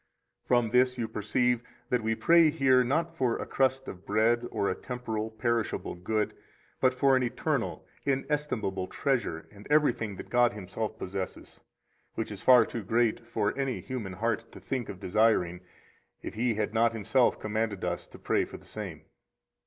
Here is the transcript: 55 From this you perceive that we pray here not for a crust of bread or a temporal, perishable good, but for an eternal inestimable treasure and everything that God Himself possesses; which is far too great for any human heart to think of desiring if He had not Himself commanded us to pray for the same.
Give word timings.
55 0.45 0.47
From 0.47 0.69
this 0.71 0.97
you 0.97 1.07
perceive 1.07 1.61
that 1.91 2.01
we 2.01 2.15
pray 2.15 2.49
here 2.49 2.83
not 2.83 3.15
for 3.15 3.37
a 3.37 3.45
crust 3.45 3.87
of 3.87 4.03
bread 4.03 4.47
or 4.49 4.67
a 4.67 4.73
temporal, 4.73 5.29
perishable 5.29 5.93
good, 5.93 6.33
but 6.79 6.91
for 6.91 7.15
an 7.15 7.21
eternal 7.21 7.85
inestimable 8.03 8.87
treasure 8.87 9.47
and 9.51 9.67
everything 9.69 10.15
that 10.15 10.31
God 10.31 10.53
Himself 10.53 10.97
possesses; 10.97 11.61
which 12.15 12.31
is 12.31 12.41
far 12.41 12.65
too 12.65 12.81
great 12.81 13.27
for 13.27 13.55
any 13.55 13.79
human 13.79 14.13
heart 14.13 14.51
to 14.53 14.59
think 14.59 14.89
of 14.89 14.99
desiring 14.99 15.61
if 16.23 16.33
He 16.33 16.55
had 16.55 16.73
not 16.73 16.93
Himself 16.93 17.39
commanded 17.39 17.83
us 17.85 18.07
to 18.07 18.17
pray 18.17 18.43
for 18.43 18.57
the 18.57 18.65
same. 18.65 19.03